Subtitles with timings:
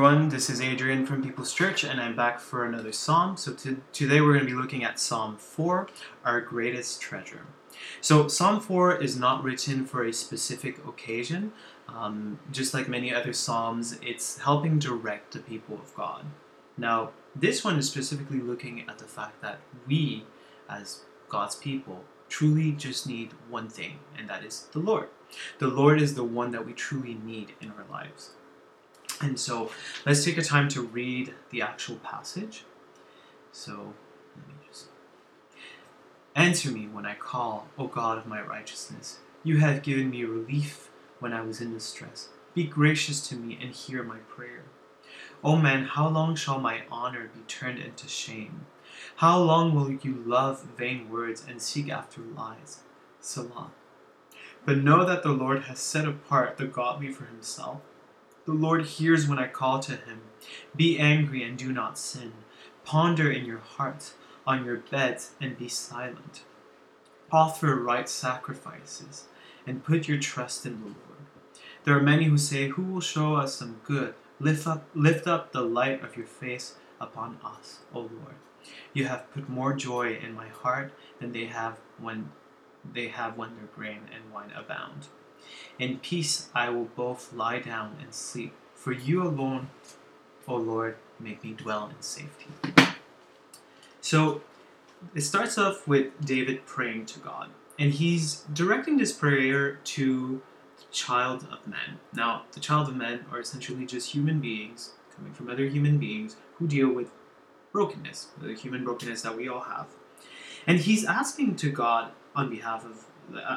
[0.00, 3.36] Everyone, this is Adrian from People's Church, and I'm back for another psalm.
[3.36, 5.88] So to, today we're going to be looking at Psalm 4,
[6.24, 7.44] our greatest treasure.
[8.00, 11.52] So Psalm 4 is not written for a specific occasion.
[11.86, 16.24] Um, just like many other psalms, it's helping direct the people of God.
[16.78, 20.24] Now, this one is specifically looking at the fact that we,
[20.66, 25.08] as God's people, truly just need one thing, and that is the Lord.
[25.58, 28.30] The Lord is the one that we truly need in our lives.
[29.20, 29.70] And so
[30.06, 32.64] let's take a time to read the actual passage.
[33.52, 33.94] So
[34.36, 34.86] let me just
[36.34, 39.18] answer me when I call, O God of my righteousness.
[39.44, 42.28] You have given me relief when I was in distress.
[42.54, 44.64] Be gracious to me and hear my prayer.
[45.42, 48.66] O man, how long shall my honor be turned into shame?
[49.16, 52.80] How long will you love vain words and seek after lies?
[53.20, 53.70] Selah.
[54.64, 57.80] But know that the Lord has set apart the godly for himself.
[58.50, 60.22] The Lord hears when I call to him.
[60.74, 62.32] Be angry and do not sin.
[62.84, 66.42] Ponder in your heart on your beds and be silent.
[67.30, 69.26] Offer right sacrifices
[69.68, 71.20] and put your trust in the Lord.
[71.84, 74.14] There are many who say, Who will show us some good?
[74.40, 78.34] Lift up, lift up the light of your face upon us, O Lord.
[78.92, 82.32] You have put more joy in my heart than they have when
[82.92, 85.06] they have when their grain and wine abound.
[85.78, 89.70] In peace I will both lie down and sleep, for you alone,
[90.46, 92.46] O Lord, make me dwell in safety.
[94.00, 94.42] So
[95.14, 100.42] it starts off with David praying to God, and he's directing this prayer to
[100.78, 101.98] the child of men.
[102.12, 106.36] Now, the child of men are essentially just human beings coming from other human beings
[106.54, 107.10] who deal with
[107.72, 109.86] brokenness, the human brokenness that we all have.
[110.66, 113.06] And he's asking to God on behalf of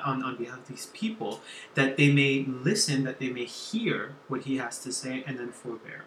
[0.05, 1.41] on, on behalf of these people
[1.75, 5.51] that they may listen, that they may hear what he has to say, and then
[5.51, 6.05] forbear.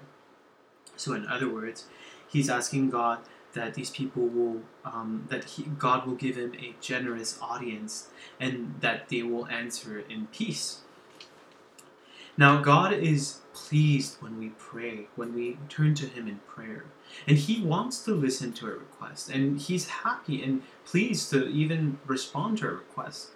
[0.96, 1.86] So, in other words,
[2.28, 3.20] he's asking God
[3.52, 8.76] that these people will, um, that he, God will give him a generous audience, and
[8.80, 10.80] that they will answer in peace.
[12.38, 16.84] Now, God is pleased when we pray, when we turn to Him in prayer.
[17.26, 21.98] And He wants to listen to our request, and He's happy and pleased to even
[22.06, 23.30] respond to our request.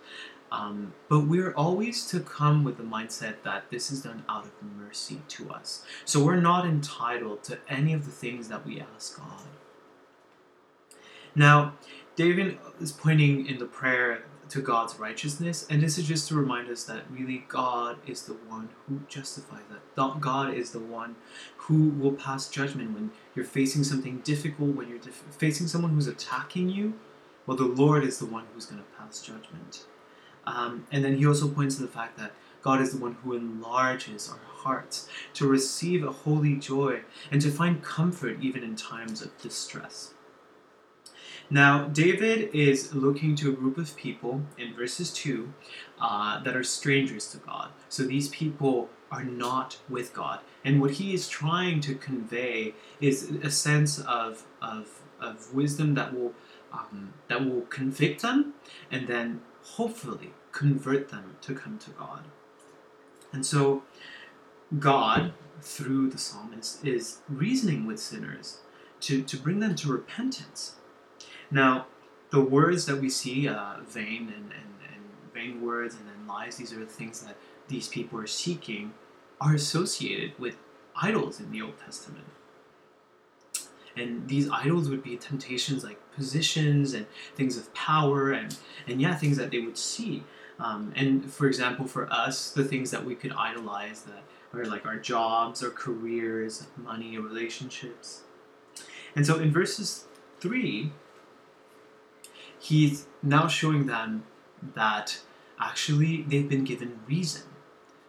[0.53, 4.53] Um, but we're always to come with the mindset that this is done out of
[4.77, 5.85] mercy to us.
[6.05, 9.43] So we're not entitled to any of the things that we ask God.
[11.37, 11.75] Now,
[12.17, 16.69] David is pointing in the prayer to God's righteousness, and this is just to remind
[16.69, 20.21] us that really God is the one who justifies that.
[20.21, 21.17] God is the one
[21.57, 26.07] who will pass judgment when you're facing something difficult, when you're dif- facing someone who's
[26.07, 26.95] attacking you.
[27.47, 29.87] Well, the Lord is the one who's going to pass judgment.
[30.47, 32.33] Um, and then he also points to the fact that
[32.63, 37.01] God is the one who enlarges our hearts to receive a holy joy
[37.31, 40.15] and to find comfort even in times of distress.
[41.53, 45.53] Now, David is looking to a group of people in verses 2
[46.01, 47.71] uh, that are strangers to God.
[47.89, 50.39] So these people are not with God.
[50.65, 56.15] And what he is trying to convey is a sense of, of, of wisdom that
[56.15, 56.35] will,
[56.73, 58.55] um, that will convict them
[58.89, 62.23] and then hopefully convert them to come to God.
[63.33, 63.83] And so,
[64.79, 68.59] God, through the psalmist, is reasoning with sinners
[69.01, 70.77] to, to bring them to repentance
[71.51, 71.87] now,
[72.31, 76.57] the words that we see, uh, vain and, and, and vain words and then lies,
[76.57, 77.37] these are the things that
[77.69, 78.93] these people are seeking,
[79.41, 80.57] are associated with
[80.95, 82.27] idols in the Old Testament.
[83.97, 88.57] And these idols would be temptations like positions and things of power and,
[88.87, 90.23] and yeah, things that they would see.
[90.61, 94.23] Um, and for example, for us, the things that we could idolize that
[94.53, 98.23] are like our jobs, our careers, money, relationships.
[99.17, 100.07] And so in verses
[100.41, 100.93] 3,
[102.61, 104.25] he's now showing them
[104.75, 105.21] that
[105.59, 107.43] actually they've been given reason,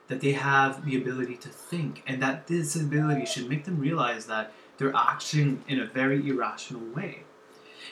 [0.07, 4.25] that they have the ability to think, and that this ability should make them realize
[4.25, 7.23] that they're acting in a very irrational way.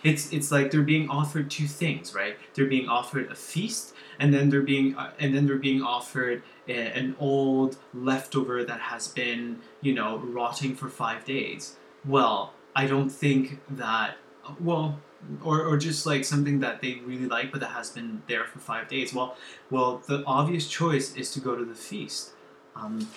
[0.04, 2.38] It's it's like they're being offered two things, right?
[2.54, 6.44] They're being offered a feast, and then they're being uh, and then they're being offered
[6.68, 11.76] a, an old leftover that has been you know rotting for five days.
[12.06, 14.18] Well, I don't think that.
[14.60, 15.00] Well,
[15.44, 18.60] or, or just like something that they really like but that has been there for
[18.60, 19.14] five days.
[19.14, 19.36] Well
[19.70, 22.32] well the obvious choice is to go to the feast.
[22.76, 23.10] Um,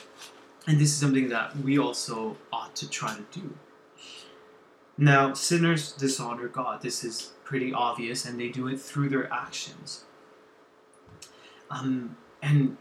[0.66, 3.54] and this is something that we also ought to try to do.
[4.98, 6.82] Now sinners dishonor god.
[6.82, 10.04] This is pretty obvious and they do it through their actions.
[11.70, 12.76] Um, and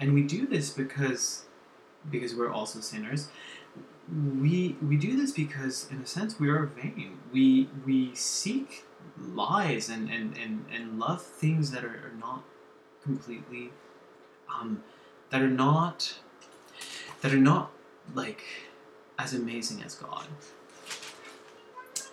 [0.00, 1.44] and we do this because
[2.10, 3.28] because we're also sinners
[4.10, 7.18] we we do this because in a sense we are vain.
[7.32, 8.84] We we seek
[9.20, 12.42] lies and and and, and love things that are, are not
[13.02, 13.70] completely
[14.52, 14.82] um,
[15.30, 16.18] that are not
[17.20, 17.70] that are not
[18.14, 18.42] like
[19.18, 20.26] as amazing as god.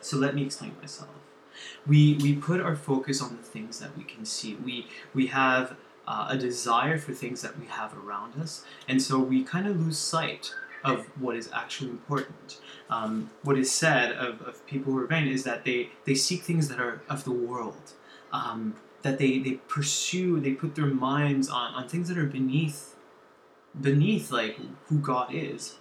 [0.01, 1.09] So let me explain myself.
[1.87, 4.55] We we put our focus on the things that we can see.
[4.55, 5.77] We we have
[6.07, 9.83] uh, a desire for things that we have around us and so we kind of
[9.83, 10.53] lose sight
[10.85, 12.59] of what is actually important.
[12.89, 16.43] Um, what is said of, of people who are vain is that they, they seek
[16.43, 17.93] things that are of the world,
[18.31, 22.95] um, that they, they pursue, they put their minds on, on things that are beneath,
[23.79, 25.75] beneath like who God is.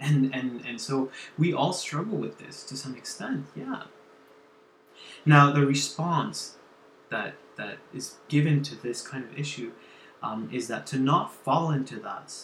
[0.00, 3.84] And, and, and so we all struggle with this to some extent, yeah.
[5.26, 6.56] Now, the response
[7.10, 9.72] that, that is given to this kind of issue
[10.22, 12.34] um, is that to not fall into that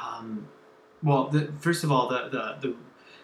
[0.00, 0.48] um,
[1.02, 2.76] well, the, first of all, the, the, the,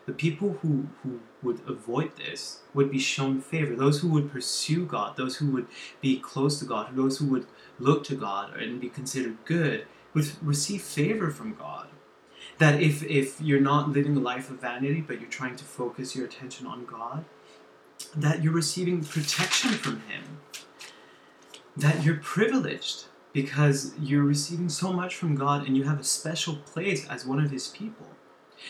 [0.06, 3.74] the people who, who would avoid this would be shown favor.
[3.74, 5.66] Those who would pursue God, those who would
[6.00, 7.46] be close to God, those who would
[7.78, 11.88] look to God and be considered good, would receive favor from God.
[12.58, 16.14] That if, if you're not living a life of vanity, but you're trying to focus
[16.14, 17.24] your attention on God,
[18.14, 20.40] that you're receiving protection from Him.
[21.76, 26.56] That you're privileged because you're receiving so much from God and you have a special
[26.56, 28.06] place as one of His people.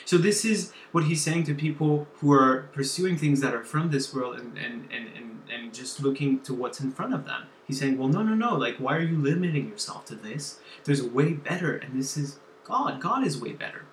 [0.05, 3.91] So, this is what He's saying to people who are pursuing things that are from
[3.91, 7.43] this world and, and, and, and, and just looking to what's in front of them.
[7.67, 8.57] He's saying, Well, no, no, no.
[8.57, 10.61] Like, why are you limiting yourself to this?
[10.85, 13.01] There's a way better, and this is God.
[13.01, 13.85] God is way better.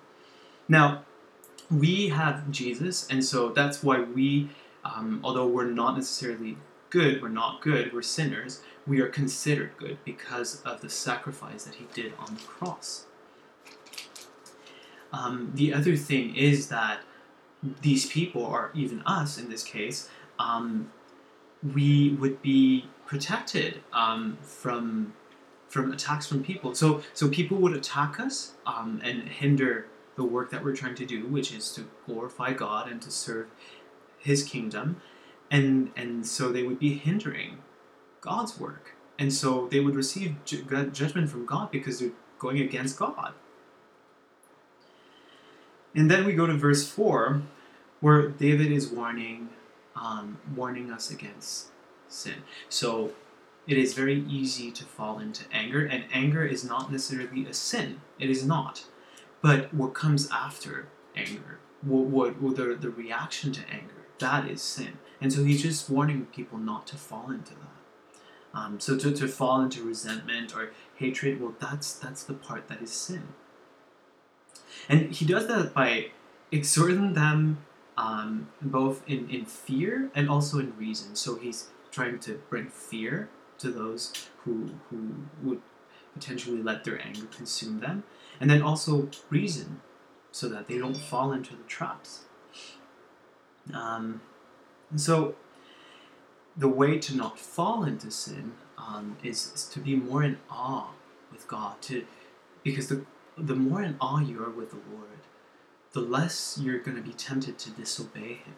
[0.68, 1.04] Now,
[1.70, 4.50] we have Jesus, and so that's why we,
[4.84, 6.56] um, although we're not necessarily
[6.90, 11.76] good, we're not good, we're sinners, we are considered good because of the sacrifice that
[11.76, 13.06] he did on the cross.
[15.12, 17.00] Um, the other thing is that
[17.82, 20.08] these people, or even us in this case,
[20.38, 20.90] um,
[21.74, 25.14] we would be protected um, from
[25.68, 26.74] from attacks from people.
[26.74, 29.86] So so people would attack us um, and hinder
[30.16, 33.48] the work that we're trying to do, which is to glorify God and to serve
[34.18, 35.00] His kingdom,
[35.50, 37.58] and and so they would be hindering
[38.20, 38.94] God's work.
[39.18, 43.34] And so they would receive ju- judgment from God because they're going against God.
[45.94, 47.42] And then we go to verse 4,
[48.00, 49.50] where David is warning,
[49.94, 51.66] um, warning us against
[52.08, 52.44] sin.
[52.68, 53.12] So
[53.66, 58.00] it is very easy to fall into anger, and anger is not necessarily a sin.
[58.18, 58.84] It is not.
[59.42, 60.86] But what comes after
[61.16, 64.98] anger, what, what, what the, the reaction to anger, that is sin.
[65.20, 67.80] And so he's just warning people not to fall into that.
[68.52, 72.82] Um, so to, to fall into resentment or hatred, well, that's that's the part that
[72.82, 73.28] is sin.
[74.88, 76.10] And he does that by
[76.50, 77.58] exhorting them
[77.96, 81.14] um, both in, in fear and also in reason.
[81.14, 83.28] So he's trying to bring fear
[83.58, 84.12] to those
[84.44, 85.60] who who would
[86.14, 88.02] potentially let their anger consume them,
[88.40, 89.80] and then also reason,
[90.32, 92.24] so that they don't fall into the traps.
[93.72, 94.20] Um,
[94.90, 95.34] and so
[96.56, 100.88] the way to not fall into sin um, is, is, to be more in awe
[101.32, 101.80] with God.
[101.82, 102.04] To
[102.62, 103.04] because the
[103.36, 105.20] the more in awe you are with the Lord,
[105.92, 108.54] the less you're going to be tempted to disobey Him.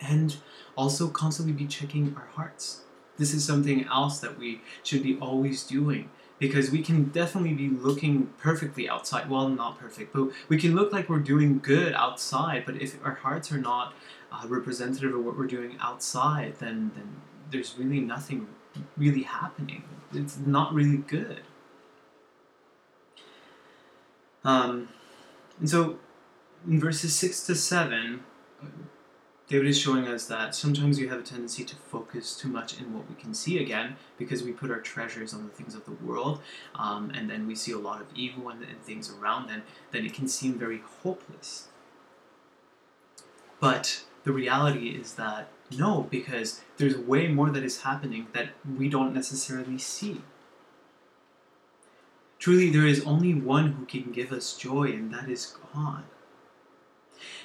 [0.00, 0.36] And
[0.76, 2.80] also constantly be checking our hearts.
[3.16, 6.10] This is something else that we should be always doing
[6.48, 9.30] because we can definitely be looking perfectly outside.
[9.30, 13.14] Well, not perfect, but we can look like we're doing good outside, but if our
[13.14, 13.94] hearts are not
[14.30, 17.16] uh, representative of what we're doing outside, then then
[17.50, 18.48] there's really nothing
[18.98, 19.84] really happening.
[20.12, 21.40] It's not really good.
[24.44, 24.90] Um,
[25.58, 25.98] and so,
[26.68, 28.22] in verses six to seven,
[29.54, 32.92] David is showing us that sometimes we have a tendency to focus too much in
[32.92, 35.92] what we can see again because we put our treasures on the things of the
[35.92, 36.40] world
[36.74, 40.04] um, and then we see a lot of evil and, and things around then then
[40.04, 41.68] it can seem very hopeless
[43.60, 48.88] but the reality is that no, because there's way more that is happening that we
[48.88, 50.20] don't necessarily see.
[52.38, 56.04] Truly, there is only one who can give us joy, and that is God.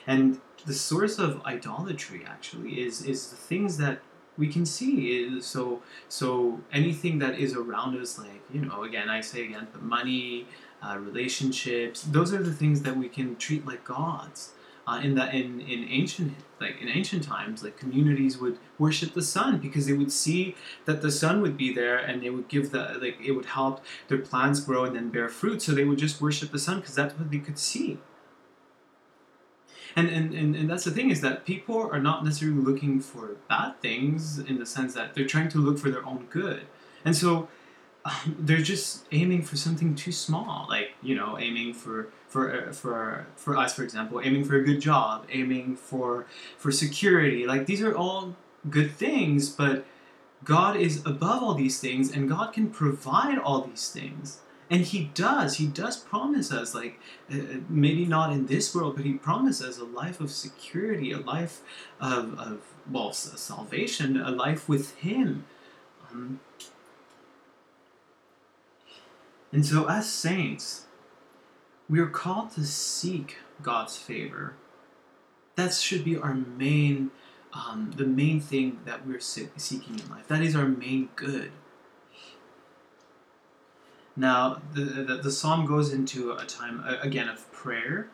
[0.07, 3.99] And the source of idolatry actually is is the things that
[4.37, 5.41] we can see.
[5.41, 9.81] So so anything that is around us, like you know, again, I say again, but
[9.81, 10.47] money,
[10.81, 14.51] uh, relationships, those are the things that we can treat like gods
[14.89, 19.21] uh, in that in, in ancient like in ancient times like communities would worship the
[19.21, 20.55] sun because they would see
[20.85, 23.83] that the sun would be there and it would give the like it would help
[24.07, 26.95] their plants grow and then bear fruit so they would just worship the sun because
[26.95, 27.99] that's what they could see
[29.95, 33.37] And, and, and, and that's the thing is that people are not necessarily looking for
[33.47, 36.61] bad things in the sense that they're trying to look for their own good.
[37.03, 37.47] And so
[38.05, 42.71] um, they're just aiming for something too small, like, you know, aiming for for uh,
[42.71, 46.27] for for us for example aiming for a good job aiming for
[46.57, 48.35] for security like these are all
[48.69, 49.83] good things but
[50.43, 54.39] god is above all these things and god can provide all these things
[54.69, 56.99] and he does he does promise us like
[57.31, 61.61] uh, maybe not in this world but he promises a life of security a life
[61.99, 65.45] of, of well salvation a life with him.
[66.11, 66.39] Um,
[69.51, 70.85] and so as saints
[71.89, 74.53] we are called to seek god's favor.
[75.55, 77.11] That should be our main
[77.51, 80.27] um, the main thing that we're seeking in life.
[80.27, 81.51] That is our main good
[84.15, 88.09] now, the, the, the psalm goes into a time, again, of prayer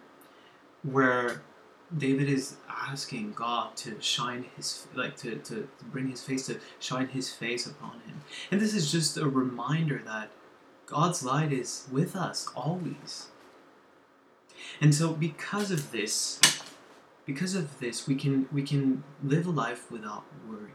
[0.84, 1.42] where
[1.96, 7.08] David is asking God to shine his, like, to, to bring his face, to shine
[7.08, 8.22] his face upon him.
[8.52, 10.30] And this is just a reminder that
[10.86, 13.30] God's light is with us always.
[14.80, 16.40] And so, because of this,
[17.25, 20.72] because of this, we can we can live a life without worry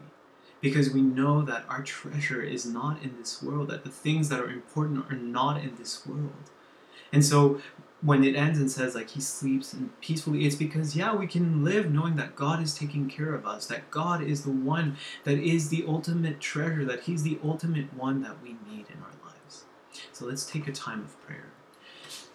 [0.61, 4.39] because we know that our treasure is not in this world, that the things that
[4.39, 6.49] are important are not in this world.
[7.11, 7.59] And so
[8.01, 11.63] when it ends and says like he sleeps and peacefully, it's because yeah, we can
[11.63, 15.37] live knowing that God is taking care of us, that God is the one that
[15.37, 19.65] is the ultimate treasure, that He's the ultimate one that we need in our lives.
[20.11, 21.49] So let's take a time of prayer.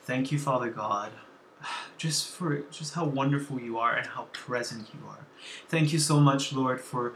[0.03, 1.13] Thank you, Father God
[1.99, 5.27] just for just how wonderful you are and how present you are.
[5.69, 7.15] Thank you so much, Lord, for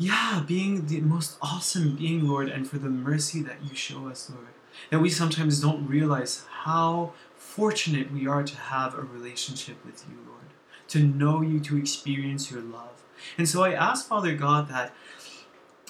[0.00, 4.30] yeah, being the most awesome being, Lord, and for the mercy that you show us,
[4.30, 4.46] Lord.
[4.88, 10.16] That we sometimes don't realize how fortunate we are to have a relationship with you,
[10.26, 10.54] Lord,
[10.88, 13.02] to know you, to experience your love.
[13.36, 14.94] And so I ask, Father God, that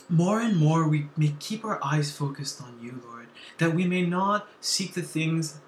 [0.08, 4.02] more and more we may keep our eyes focused on you, Lord, that we may
[4.02, 5.60] not seek the things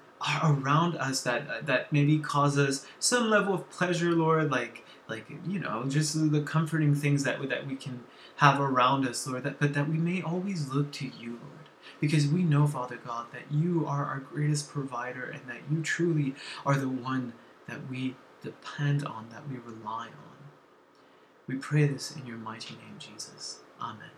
[0.43, 5.25] around us that uh, that maybe cause us some level of pleasure, Lord, like like
[5.47, 8.03] you know, just the comforting things that that we can
[8.37, 11.69] have around us, Lord, that, but that we may always look to you, Lord.
[11.99, 16.35] Because we know, Father God, that you are our greatest provider and that you truly
[16.65, 17.33] are the one
[17.67, 20.33] that we depend on, that we rely on.
[21.47, 23.59] We pray this in your mighty name, Jesus.
[23.81, 24.12] Amen.